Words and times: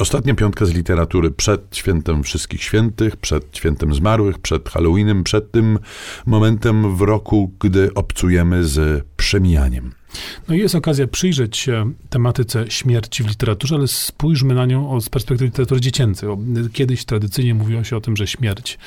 Ostatnia 0.00 0.34
piątka 0.34 0.64
z 0.66 0.70
literatury 0.70 1.30
przed 1.30 1.76
świętem 1.76 2.22
Wszystkich 2.22 2.62
Świętych, 2.62 3.16
przed 3.16 3.56
świętem 3.56 3.94
Zmarłych, 3.94 4.38
przed 4.38 4.68
Halloweenem, 4.68 5.24
przed 5.24 5.52
tym 5.52 5.78
momentem 6.26 6.96
w 6.96 7.00
roku, 7.00 7.52
gdy 7.60 7.94
obcujemy 7.94 8.64
z 8.64 9.04
przemijaniem. 9.16 9.99
No 10.48 10.54
i 10.54 10.58
jest 10.58 10.74
okazja 10.74 11.06
przyjrzeć 11.06 11.56
się 11.56 11.92
tematyce 12.10 12.70
śmierci 12.70 13.22
w 13.22 13.28
literaturze, 13.28 13.74
ale 13.74 13.88
spójrzmy 13.88 14.54
na 14.54 14.66
nią 14.66 15.00
z 15.00 15.08
perspektywy 15.08 15.44
literatury 15.44 15.80
dziecięcej. 15.80 16.28
Kiedyś 16.72 17.04
tradycyjnie 17.04 17.54
mówiło 17.54 17.84
się 17.84 17.96
o 17.96 18.00
tym, 18.00 18.16
że 18.16 18.26
śmierć 18.26 18.78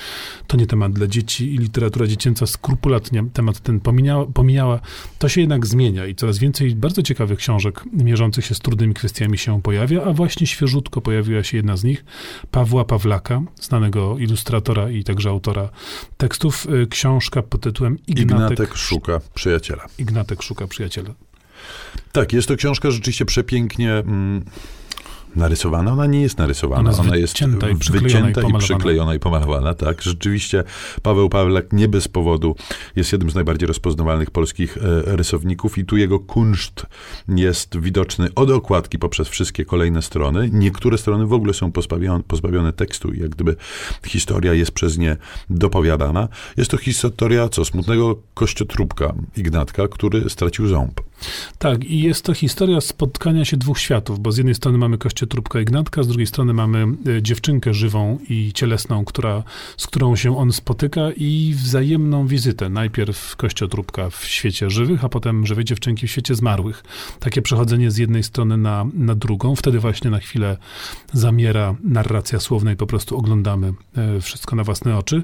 to 0.48 0.58
nie 0.58 0.68
temat 0.68 0.94
dla 0.94 1.08
dzieci 1.08 1.56
i 1.56 1.58
literatura 1.58 2.08
dziecięca 2.08 2.46
skrupulatnie 2.46 3.24
temat 3.34 3.60
ten 3.60 3.80
pomijała, 3.80 4.26
pomijała. 4.26 4.80
To 5.20 5.30
się 5.30 5.42
jednak 5.42 5.66
zmienia 5.66 6.06
i 6.06 6.16
coraz 6.16 6.38
więcej 6.38 6.76
bardzo 6.76 7.02
ciekawych 7.02 7.40
książek 7.40 7.84
mierzących 7.94 8.46
się 8.46 8.56
z 8.56 8.60
trudnymi 8.60 8.94
kwestiami 8.94 9.38
się 9.38 9.62
pojawia, 9.62 10.04
a 10.04 10.14
właśnie 10.14 10.48
świeżutko 10.48 11.02
pojawiła 11.02 11.44
się 11.44 11.58
jedna 11.58 11.78
z 11.78 11.84
nich, 11.84 12.06
Pawła 12.52 12.86
Pawlaka, 12.86 13.42
znanego 13.62 14.18
ilustratora 14.18 14.90
i 14.90 15.04
także 15.04 15.30
autora 15.30 15.70
tekstów. 16.18 16.68
Y, 16.84 16.88
książka 16.88 17.42
pod 17.42 17.62
tytułem 17.62 17.98
Ignatek, 18.08 18.32
Ignatek 18.32 18.76
szuka 18.78 19.22
przyjaciela. 19.34 19.86
Ignatek 19.98 20.44
szuka 20.44 20.68
przyjaciela. 20.68 21.13
Tak, 22.12 22.34
jest 22.34 22.48
to 22.48 22.56
książka 22.56 22.92
rzeczywiście 22.92 23.26
przepięknie. 23.26 23.94
Mm, 23.94 24.44
narysowana. 25.36 25.92
Ona 25.92 26.06
nie 26.06 26.22
jest 26.22 26.38
narysowana. 26.38 26.90
Ona, 26.90 27.00
Ona 27.00 27.16
jest 27.16 27.34
wycięta, 27.34 27.70
i 27.70 27.76
wycięta 27.76 28.42
i, 28.42 28.50
i, 28.50 28.58
przyklejona 28.58 29.16
i 29.16 29.20
pomalowana. 29.20 29.74
Tak, 29.74 30.02
rzeczywiście 30.02 30.64
Paweł 31.02 31.30
Pawlak 31.30 31.74
nie 31.74 31.88
bez 31.88 32.08
powodu 32.08 32.56
jest 32.96 33.12
jednym 33.12 33.30
z 33.32 33.36
najbardziej 33.36 33.68
rozpoznawalnych 33.68 34.32
polskich 34.32 34.78
e, 34.78 34.82
rysowników 35.16 35.78
i 35.78 35.86
tu 35.86 35.98
jego 35.98 36.20
kunszt 36.20 36.86
jest 37.28 37.80
widoczny 37.80 38.28
od 38.36 38.50
okładki 38.50 39.00
poprzez 39.00 39.28
wszystkie 39.28 39.66
kolejne 39.66 40.02
strony. 40.02 40.50
Niektóre 40.54 40.98
strony 40.98 41.26
w 41.26 41.34
ogóle 41.34 41.54
są 41.54 41.72
pozbawione, 41.72 42.24
pozbawione 42.24 42.74
tekstu 42.74 43.14
i 43.14 43.20
jak 43.20 43.30
gdyby 43.30 43.56
historia 44.08 44.54
jest 44.54 44.72
przez 44.72 44.98
nie 44.98 45.18
dopowiadana. 45.50 46.28
Jest 46.58 46.72
to 46.72 46.78
historia 46.78 47.50
co 47.50 47.66
smutnego 47.66 48.16
kościotrupka 48.34 49.14
Ignatka, 49.38 49.88
który 49.88 50.30
stracił 50.30 50.68
ząb. 50.68 51.02
Tak, 51.58 51.84
i 51.84 52.02
jest 52.02 52.26
to 52.26 52.34
historia 52.34 52.82
spotkania 52.82 53.46
się 53.46 53.58
dwóch 53.58 53.80
światów, 53.80 54.20
bo 54.20 54.32
z 54.32 54.38
jednej 54.38 54.56
strony 54.56 54.78
mamy 54.78 54.98
kościotrupka 54.98 55.62
Ignatka, 55.62 56.04
z 56.04 56.08
drugiej 56.08 56.28
strony 56.28 56.54
mamy 56.54 56.86
e, 57.18 57.22
dziewczynkę 57.22 57.74
żywą 57.74 58.20
i 58.30 58.52
cielesną, 58.54 59.06
która, 59.06 59.44
z 59.78 59.88
którą 59.88 60.16
się 60.16 60.38
on 60.38 60.54
spotyka 60.54 61.02
i 61.18 61.54
wzajemną 61.56 62.28
wizytę. 62.28 62.70
Najpierw 62.70 63.36
kościotrupka 63.36 64.10
w 64.10 64.26
świecie 64.26 64.70
żywych, 64.70 65.06
a 65.06 65.10
potem 65.10 65.48
żywej 65.48 65.66
dziewczynki 65.66 66.08
w 66.08 66.12
świecie 66.12 66.36
zmarłych. 66.36 66.84
Takie 67.20 67.42
przechodzenie 67.42 67.92
z 67.92 67.98
jednej 67.98 68.24
strony 68.24 68.58
na, 68.58 68.86
na 68.94 69.16
drugą. 69.16 69.56
Wtedy 69.56 69.80
właśnie 69.80 70.12
na 70.12 70.20
chwilę 70.20 70.58
zamiera 71.14 71.76
narracja 71.84 72.40
słowna 72.40 72.72
i 72.72 72.76
po 72.76 72.88
prostu 72.88 73.18
oglądamy 73.18 73.74
e, 73.98 74.22
wszystko 74.22 74.56
na 74.56 74.64
własne 74.64 74.98
oczy. 74.98 75.24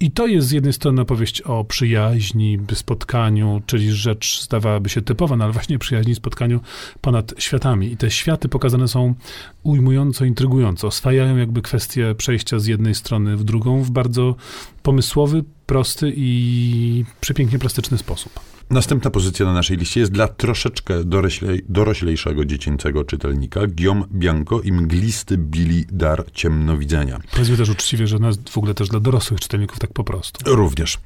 I 0.00 0.10
to 0.10 0.26
jest 0.26 0.48
z 0.48 0.50
jednej 0.50 0.72
strony 0.72 1.02
opowieść 1.02 1.42
o 1.42 1.64
przyjaźni, 1.64 2.58
spotkaniu, 2.74 3.62
czyli 3.66 3.92
rzecz 3.92 4.42
zdawałaby 4.42 4.88
się 4.88 5.02
typowa, 5.02 5.23
ale 5.32 5.52
właśnie 5.52 5.78
przyjaźni, 5.78 6.14
spotkaniu 6.14 6.60
ponad 7.00 7.34
światami. 7.38 7.92
I 7.92 7.96
te 7.96 8.10
światy 8.10 8.48
pokazane 8.48 8.88
są 8.88 9.14
ujmująco, 9.62 10.24
intrygująco. 10.24 10.86
Oswajają 10.86 11.36
jakby 11.36 11.62
kwestię 11.62 12.14
przejścia 12.14 12.58
z 12.58 12.66
jednej 12.66 12.94
strony 12.94 13.36
w 13.36 13.44
drugą 13.44 13.82
w 13.82 13.90
bardzo 13.90 14.34
pomysłowy, 14.82 15.44
prosty 15.66 16.12
i 16.16 17.04
przepięknie 17.20 17.58
plastyczny 17.58 17.98
sposób. 17.98 18.53
Następna 18.70 19.10
pozycja 19.10 19.46
na 19.46 19.52
naszej 19.52 19.76
liście 19.76 20.00
jest 20.00 20.12
dla 20.12 20.28
troszeczkę 20.28 21.04
doroślej, 21.04 21.64
doroślejszego 21.68 22.44
dziecięcego 22.44 23.04
czytelnika. 23.04 23.60
Guillaume 23.66 24.04
Bianco 24.12 24.60
i 24.60 24.72
mglisty 24.72 25.38
Billy 25.38 25.84
Dar 25.92 26.24
Ciemnowidzenia. 26.32 27.18
Powiedzmy 27.30 27.56
też 27.56 27.68
uczciwie, 27.68 28.06
że 28.06 28.18
nas 28.18 28.36
w 28.50 28.58
ogóle 28.58 28.74
też 28.74 28.88
dla 28.88 29.00
dorosłych 29.00 29.40
czytelników 29.40 29.78
tak 29.78 29.92
po 29.92 30.04
prostu. 30.04 30.54
Również. 30.54 30.98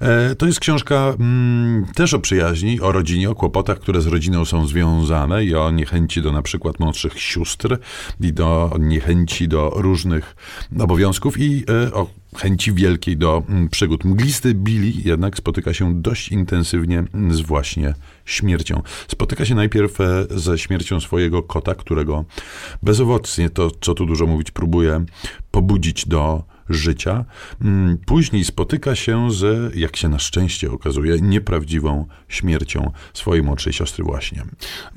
E, 0.00 0.34
to 0.34 0.46
jest 0.46 0.60
książka 0.60 1.14
mm, 1.18 1.86
też 1.94 2.14
o 2.14 2.18
przyjaźni, 2.18 2.80
o 2.80 2.92
rodzinie, 2.92 3.30
o 3.30 3.34
kłopotach, 3.34 3.78
które 3.78 4.00
z 4.00 4.06
rodziną 4.06 4.44
są 4.44 4.66
związane 4.66 5.44
i 5.44 5.54
o 5.54 5.70
niechęci 5.70 6.22
do 6.22 6.32
na 6.32 6.42
przykład 6.42 6.80
młodszych 6.80 7.20
sióstr 7.20 7.78
i 8.20 8.32
do 8.32 8.76
niechęci 8.80 9.48
do 9.48 9.72
różnych 9.74 10.36
obowiązków 10.78 11.40
i 11.40 11.64
e, 11.86 11.92
o 11.92 12.06
chęci 12.36 12.72
wielkiej 12.72 13.16
do 13.16 13.42
mm, 13.48 13.68
przygód. 13.68 14.04
Mglisty 14.04 14.54
Billy 14.54 14.92
jednak 15.04 15.36
spotyka 15.36 15.74
się 15.74 16.02
dość 16.02 16.28
intensywnie 16.28 17.04
z 17.30 17.40
właśnie 17.40 17.94
śmiercią. 18.24 18.82
Spotyka 19.08 19.44
się 19.44 19.54
najpierw 19.54 20.00
e, 20.00 20.26
ze 20.30 20.58
śmiercią 20.58 21.00
swojego 21.00 21.42
kota, 21.42 21.74
którego 21.74 22.24
bezowocnie, 22.82 23.50
to 23.50 23.70
co 23.80 23.94
tu 23.94 24.06
dużo 24.06 24.26
mówić, 24.26 24.50
próbuje 24.50 25.04
pobudzić 25.50 26.08
do 26.08 26.55
życia. 26.68 27.24
Mm, 27.60 27.98
później 28.06 28.44
spotyka 28.44 28.94
się 28.94 29.32
z, 29.32 29.74
jak 29.76 29.96
się 29.96 30.08
na 30.08 30.18
szczęście 30.18 30.72
okazuje, 30.72 31.20
nieprawdziwą 31.20 32.06
śmiercią 32.28 32.90
swojej 33.14 33.42
młodszej 33.42 33.72
siostry 33.72 34.04
właśnie. 34.04 34.44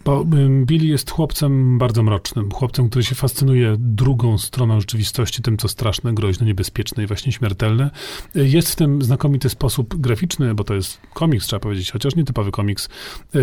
Bo 0.05 0.25
Billy 0.65 0.85
jest 0.85 1.11
chłopcem 1.11 1.77
bardzo 1.77 2.03
mrocznym, 2.03 2.51
chłopcem, 2.51 2.89
który 2.89 3.05
się 3.05 3.15
fascynuje 3.15 3.75
drugą 3.79 4.37
stroną 4.37 4.79
rzeczywistości, 4.79 5.41
tym 5.41 5.57
co 5.57 5.67
straszne, 5.67 6.13
groźne, 6.13 6.45
niebezpieczne 6.45 7.03
i 7.03 7.07
właśnie 7.07 7.31
śmiertelne. 7.31 7.91
Jest 8.35 8.71
w 8.71 8.75
tym 8.75 9.01
znakomity 9.01 9.49
sposób 9.49 9.95
graficzny, 9.95 10.55
bo 10.55 10.63
to 10.63 10.73
jest 10.73 11.01
komiks, 11.13 11.47
trzeba 11.47 11.59
powiedzieć, 11.59 11.91
chociaż 11.91 12.15
nietypowy 12.15 12.51
komiks, 12.51 12.89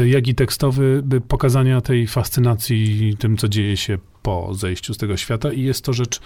jak 0.06 0.28
i 0.28 0.34
tekstowy, 0.34 1.03
pokazania 1.28 1.81
tej 1.81 2.06
fascynacji 2.06 3.16
tym, 3.19 3.37
co 3.37 3.48
dzieje 3.48 3.76
się 3.76 3.98
po 4.22 4.54
zejściu 4.54 4.94
z 4.94 4.98
tego 4.98 5.16
świata 5.16 5.53
i 5.53 5.62
jest 5.62 5.84
to 5.84 5.93
rzecz 5.93 6.20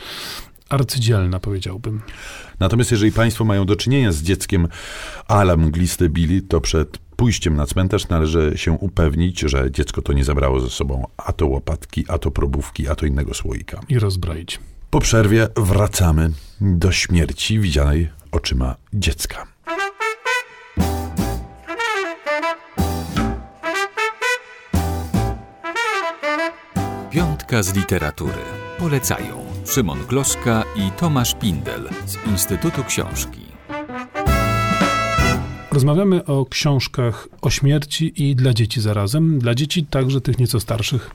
arcydzielna, 0.70 1.40
powiedziałbym. 1.40 2.00
Natomiast 2.60 2.90
jeżeli 2.90 3.12
Państwo 3.12 3.44
mają 3.44 3.66
do 3.66 3.76
czynienia 3.76 4.12
z 4.12 4.22
dzieckiem 4.22 4.68
ala 5.28 5.56
mgliste 5.56 6.08
Billy, 6.08 6.42
to 6.42 6.60
przed 6.60 6.98
pójściem 6.98 7.56
na 7.56 7.66
cmentarz 7.66 8.08
należy 8.08 8.52
się 8.56 8.72
upewnić, 8.72 9.40
że 9.40 9.70
dziecko 9.70 10.02
to 10.02 10.12
nie 10.12 10.24
zabrało 10.24 10.60
ze 10.60 10.70
sobą 10.70 11.06
a 11.16 11.32
to 11.32 11.46
łopatki, 11.46 12.04
a 12.08 12.18
to 12.18 12.30
probówki, 12.30 12.88
a 12.88 12.94
to 12.94 13.06
innego 13.06 13.34
słoika. 13.34 13.80
I 13.88 13.98
rozbroić. 13.98 14.60
Po 14.90 15.00
przerwie 15.00 15.48
wracamy 15.56 16.30
do 16.60 16.92
śmierci 16.92 17.60
widzianej 17.60 18.08
oczyma 18.32 18.76
dziecka. 18.94 19.46
Piątka 27.10 27.62
z 27.62 27.74
literatury. 27.74 28.42
Polecają 28.78 29.49
Szymon 29.70 29.98
Gloszka 30.08 30.64
i 30.76 30.90
Tomasz 30.90 31.34
Pindel 31.34 31.88
z 32.06 32.26
Instytutu 32.26 32.84
Książki. 32.84 33.40
Rozmawiamy 35.72 36.24
o 36.24 36.46
książkach 36.46 37.28
o 37.42 37.50
śmierci 37.50 38.12
i 38.16 38.36
dla 38.36 38.54
dzieci 38.54 38.80
zarazem. 38.80 39.38
Dla 39.38 39.54
dzieci 39.54 39.86
także 39.86 40.20
tych 40.20 40.38
nieco 40.38 40.60
starszych. 40.60 41.10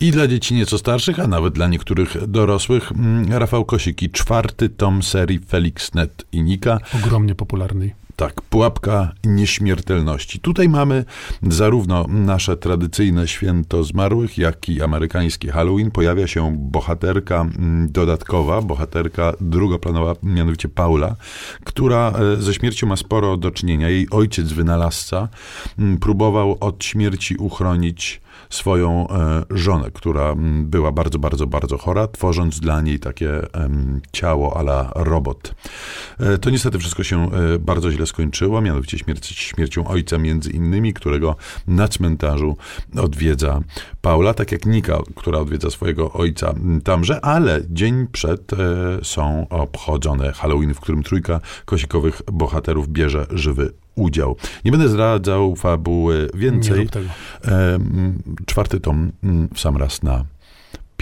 I 0.00 0.10
dla 0.10 0.26
dzieci 0.26 0.54
nieco 0.54 0.78
starszych, 0.78 1.20
a 1.20 1.26
nawet 1.26 1.54
dla 1.54 1.66
niektórych 1.66 2.26
dorosłych. 2.26 2.92
Mm, 2.92 3.32
Rafał 3.32 3.64
Kosiki, 3.64 4.10
czwarty 4.10 4.68
tom 4.68 5.02
serii 5.02 5.38
Felix 5.38 5.94
Net 5.94 6.24
i 6.32 6.42
Nika. 6.42 6.78
Ogromnie 6.94 7.34
popularnej. 7.34 8.07
Tak, 8.18 8.42
pułapka 8.42 9.12
nieśmiertelności. 9.24 10.40
Tutaj 10.40 10.68
mamy 10.68 11.04
zarówno 11.42 12.04
nasze 12.08 12.56
tradycyjne 12.56 13.28
święto 13.28 13.84
zmarłych, 13.84 14.38
jak 14.38 14.68
i 14.68 14.82
amerykański 14.82 15.48
Halloween. 15.48 15.90
Pojawia 15.90 16.26
się 16.26 16.56
bohaterka 16.56 17.40
mm, 17.40 17.92
dodatkowa, 17.92 18.62
bohaterka 18.62 19.32
drugoplanowa, 19.40 20.14
mianowicie 20.22 20.68
Paula, 20.68 21.16
która 21.64 22.12
e, 22.12 22.36
ze 22.42 22.54
śmiercią 22.54 22.86
ma 22.86 22.96
sporo 22.96 23.36
do 23.36 23.50
czynienia. 23.50 23.88
Jej 23.88 24.06
ojciec, 24.10 24.52
wynalazca, 24.52 25.28
mm, 25.78 25.98
próbował 25.98 26.56
od 26.60 26.84
śmierci 26.84 27.36
uchronić 27.36 28.20
swoją 28.50 29.08
e, 29.08 29.44
żonę, 29.50 29.90
która 29.90 30.34
była 30.62 30.92
bardzo, 30.92 31.18
bardzo, 31.18 31.46
bardzo 31.46 31.78
chora, 31.78 32.06
tworząc 32.06 32.60
dla 32.60 32.80
niej 32.80 32.98
takie 33.00 33.30
ciało 34.12 34.56
ala 34.56 34.92
robot. 34.94 35.54
E, 36.20 36.38
to 36.38 36.50
niestety 36.50 36.78
wszystko 36.78 37.02
się 37.02 37.30
e, 37.32 37.58
bardzo 37.58 37.92
źle 37.92 38.06
skończyło, 38.06 38.60
mianowicie 38.60 38.98
śmiercią 39.22 39.86
ojca 39.86 40.18
między 40.18 40.50
innymi, 40.50 40.94
którego 40.94 41.36
na 41.66 41.88
cmentarzu 41.88 42.56
odwiedza 42.96 43.60
Paula, 44.00 44.34
tak 44.34 44.52
jak 44.52 44.66
Nika, 44.66 44.98
która 45.16 45.38
odwiedza 45.38 45.70
swojego 45.70 46.12
ojca 46.12 46.54
tamże, 46.84 47.24
ale 47.24 47.60
dzień 47.70 48.06
przed 48.12 48.50
są 49.02 49.46
obchodzone 49.50 50.32
Halloween, 50.32 50.74
w 50.74 50.80
którym 50.80 51.02
trójka 51.02 51.40
kosikowych 51.64 52.22
bohaterów 52.32 52.88
bierze 52.88 53.26
żywy 53.30 53.72
udział. 53.98 54.36
Nie 54.64 54.70
będę 54.70 54.88
zdradzał 54.88 55.56
fabuły 55.56 56.30
więcej. 56.34 56.88
czwarty 58.46 58.80
tom 58.80 59.12
w 59.54 59.60
sam 59.60 59.76
raz 59.76 60.02
na 60.02 60.24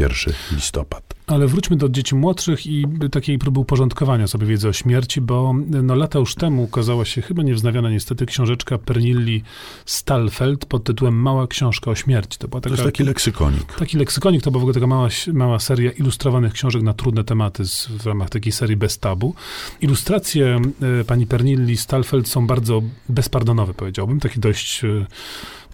1 0.00 0.34
listopad. 0.52 1.05
Ale 1.26 1.46
wróćmy 1.46 1.76
do 1.76 1.88
dzieci 1.88 2.14
młodszych 2.14 2.66
i 2.66 2.86
takiej 3.10 3.38
próby 3.38 3.60
uporządkowania 3.60 4.26
sobie 4.26 4.46
wiedzy 4.46 4.68
o 4.68 4.72
śmierci, 4.72 5.20
bo 5.20 5.54
no, 5.82 5.94
lata 5.94 6.18
już 6.18 6.34
temu 6.34 6.62
ukazała 6.62 7.04
się 7.04 7.22
chyba 7.22 7.42
niewznawiana 7.42 7.90
niestety 7.90 8.26
książeczka 8.26 8.78
Pernilli 8.78 9.42
Stalfeld 9.86 10.66
pod 10.66 10.84
tytułem 10.84 11.14
Mała 11.14 11.46
książka 11.46 11.90
o 11.90 11.94
śmierci. 11.94 12.38
To, 12.38 12.48
była 12.48 12.60
taka, 12.60 12.76
to 12.76 12.82
jest 12.82 12.96
taki 12.96 13.04
leksykonik. 13.04 13.74
Taki 13.78 13.96
leksykonik, 13.96 14.42
to 14.42 14.50
była 14.50 14.60
w 14.60 14.62
ogóle 14.62 14.74
taka 14.74 14.86
mała, 14.86 15.08
mała 15.32 15.58
seria 15.58 15.90
ilustrowanych 15.90 16.52
książek 16.52 16.82
na 16.82 16.94
trudne 16.94 17.24
tematy 17.24 17.66
z, 17.66 17.86
w 17.86 18.06
ramach 18.06 18.30
takiej 18.30 18.52
serii 18.52 18.76
bez 18.76 18.98
tabu. 18.98 19.34
Ilustracje 19.80 20.60
y, 21.00 21.04
pani 21.04 21.26
Pernilli 21.26 21.76
Stalfeld 21.76 22.28
są 22.28 22.46
bardzo 22.46 22.82
bezpardonowe, 23.08 23.74
powiedziałbym, 23.74 24.20
takie 24.20 24.40
dość 24.40 24.84
y, 24.84 25.06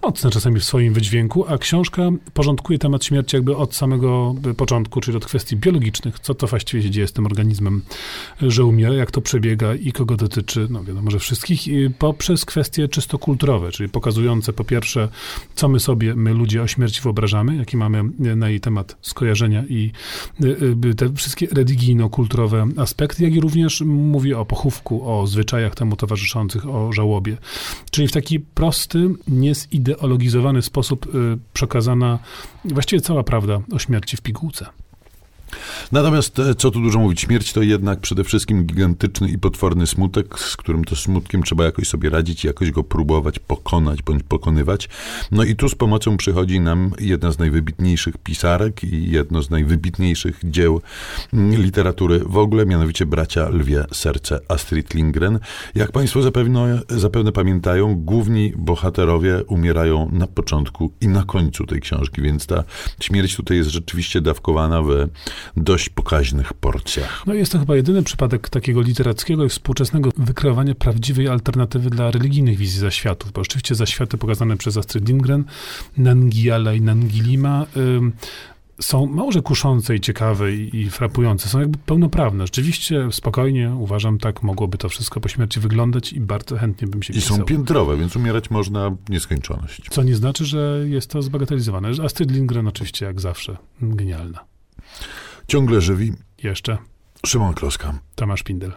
mocne 0.02 0.30
czasami 0.30 0.60
w 0.60 0.64
swoim 0.64 0.94
wydźwięku, 0.94 1.44
a 1.48 1.58
książka 1.58 2.10
porządkuje 2.34 2.78
temat 2.78 3.04
śmierci 3.04 3.36
jakby 3.36 3.56
od 3.56 3.74
samego 3.74 4.34
początku, 4.56 5.00
czyli 5.00 5.16
od 5.16 5.26
kwestii 5.26 5.56
biologicznych, 5.56 6.20
co 6.20 6.34
to 6.34 6.46
właściwie 6.46 6.82
się 6.82 6.90
dzieje 6.90 7.08
z 7.08 7.12
tym 7.12 7.26
organizmem, 7.26 7.82
że 8.40 8.64
umiera, 8.64 8.94
jak 8.94 9.10
to 9.10 9.20
przebiega 9.20 9.74
i 9.74 9.92
kogo 9.92 10.16
dotyczy, 10.16 10.66
no 10.70 10.84
wiadomo, 10.84 11.10
że 11.10 11.18
wszystkich, 11.18 11.60
poprzez 11.98 12.44
kwestie 12.44 12.88
czysto 12.88 13.18
kulturowe, 13.18 13.72
czyli 13.72 13.88
pokazujące 13.88 14.52
po 14.52 14.64
pierwsze, 14.64 15.08
co 15.54 15.68
my 15.68 15.80
sobie, 15.80 16.14
my 16.14 16.34
ludzie 16.34 16.62
o 16.62 16.66
śmierci 16.66 17.00
wyobrażamy, 17.02 17.56
jaki 17.56 17.76
mamy 17.76 18.04
na 18.18 18.48
jej 18.48 18.60
temat 18.60 18.96
skojarzenia 19.00 19.64
i 19.68 19.92
y, 20.44 20.76
y, 20.90 20.94
te 20.94 21.14
wszystkie 21.14 21.46
religijno-kulturowe 21.46 22.66
aspekty, 22.76 23.24
jak 23.24 23.34
i 23.34 23.40
również 23.40 23.80
mówi 23.86 24.34
o 24.34 24.44
pochówku, 24.44 25.10
o 25.10 25.26
zwyczajach 25.26 25.74
temu 25.74 25.96
towarzyszących, 25.96 26.68
o 26.68 26.92
żałobie. 26.92 27.36
Czyli 27.90 28.08
w 28.08 28.12
taki 28.12 28.40
prosty, 28.40 29.08
niezidealny 29.28 29.91
zideologizowany 29.92 30.62
sposób 30.62 31.06
y, 31.06 31.38
przekazana 31.52 32.18
właściwie 32.64 33.00
cała 33.02 33.22
prawda 33.22 33.60
o 33.72 33.78
śmierci 33.78 34.16
w 34.16 34.20
pigułce. 34.20 34.66
Natomiast, 35.92 36.38
e, 36.38 36.54
co 36.54 36.70
tu 36.70 36.80
dużo 36.80 36.98
mówić, 36.98 37.20
śmierć 37.20 37.52
to 37.52 37.62
jednak 37.62 38.00
przede 38.00 38.24
wszystkim 38.24 38.64
gigantyczny 38.64 39.28
i 39.28 39.38
potworny 39.38 39.86
smutek, 39.86 40.38
z 40.38 40.56
którym 40.56 40.84
to 40.84 40.96
smutkiem 40.96 41.42
trzeba 41.42 41.64
jakoś 41.64 41.88
sobie 41.88 42.10
radzić, 42.10 42.44
jakoś 42.44 42.70
go 42.70 42.84
próbować 42.84 43.38
pokonać 43.38 44.02
bądź 44.02 44.22
pokonywać. 44.22 44.88
No 45.30 45.44
i 45.44 45.56
tu 45.56 45.68
z 45.68 45.74
pomocą 45.74 46.16
przychodzi 46.16 46.60
nam 46.60 46.90
jedna 47.00 47.32
z 47.32 47.38
najwybitniejszych 47.38 48.18
pisarek 48.18 48.84
i 48.84 49.10
jedno 49.10 49.42
z 49.42 49.50
najwybitniejszych 49.50 50.40
dzieł 50.44 50.80
mm, 51.32 51.62
literatury 51.62 52.18
w 52.26 52.36
ogóle, 52.36 52.66
mianowicie 52.66 53.06
bracia 53.06 53.48
Lwie 53.48 53.84
Serce 53.92 54.40
Astrid 54.48 54.94
Lindgren. 54.94 55.38
Jak 55.74 55.92
Państwo 55.92 56.22
zapewne, 56.22 56.80
zapewne 56.88 57.32
pamiętają, 57.32 57.94
główni 57.94 58.52
bohaterowie 58.56 59.44
umierają 59.44 60.10
na 60.12 60.26
początku 60.26 60.92
i 61.00 61.08
na 61.08 61.24
końcu 61.24 61.66
tej 61.66 61.80
książki, 61.80 62.22
więc 62.22 62.46
ta 62.46 62.64
śmierć 63.00 63.36
tutaj 63.36 63.56
jest 63.56 63.70
rzeczywiście 63.70 64.20
dawkowana 64.20 64.82
w 64.82 64.88
dość 65.56 65.81
pokaźnych 65.88 66.52
porcjach. 66.52 67.22
No 67.26 67.34
jest 67.34 67.52
to 67.52 67.58
chyba 67.58 67.76
jedyny 67.76 68.02
przypadek 68.02 68.48
takiego 68.48 68.80
literackiego 68.80 69.44
i 69.44 69.48
współczesnego 69.48 70.10
wykreowania 70.16 70.74
prawdziwej 70.74 71.28
alternatywy 71.28 71.90
dla 71.90 72.10
religijnych 72.10 72.58
wizji 72.58 72.80
zaświatów, 72.80 73.32
bo 73.32 73.44
rzeczywiście 73.44 73.74
zaświaty 73.74 74.18
pokazane 74.18 74.56
przez 74.56 74.76
Astrid 74.76 75.08
Lindgren, 75.08 75.44
Nangiala 75.96 76.74
i 76.74 76.80
Nangilima 76.80 77.66
są 78.80 79.06
może 79.06 79.42
kuszące 79.42 79.96
i 79.96 80.00
ciekawe 80.00 80.52
i, 80.52 80.76
i 80.76 80.90
frapujące, 80.90 81.48
są 81.48 81.60
jakby 81.60 81.78
pełnoprawne. 81.78 82.46
Rzeczywiście 82.46 83.08
spokojnie, 83.12 83.70
uważam, 83.70 84.18
tak 84.18 84.42
mogłoby 84.42 84.78
to 84.78 84.88
wszystko 84.88 85.20
po 85.20 85.28
śmierci 85.28 85.60
wyglądać 85.60 86.12
i 86.12 86.20
bardzo 86.20 86.56
chętnie 86.56 86.88
bym 86.88 87.02
się 87.02 87.12
I 87.14 87.20
są 87.20 87.44
piętrowe, 87.44 87.96
więc 87.96 88.16
umierać 88.16 88.50
można 88.50 88.90
w 88.90 89.10
nieskończoność. 89.10 89.82
Co 89.90 90.02
nie 90.02 90.16
znaczy, 90.16 90.44
że 90.44 90.84
jest 90.88 91.10
to 91.10 91.22
zbagatelizowane. 91.22 91.88
Astrid 92.04 92.30
Lindgren 92.30 92.68
oczywiście, 92.68 93.06
jak 93.06 93.20
zawsze, 93.20 93.56
genialna. 93.80 94.44
Ciągle 95.48 95.80
żywi. 95.80 96.12
Jeszcze. 96.42 96.78
Szymon 97.26 97.54
Kloska. 97.54 97.98
Tomasz 98.14 98.42
Pindel. 98.42 98.72